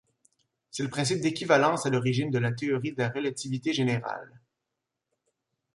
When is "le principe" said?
0.81-1.21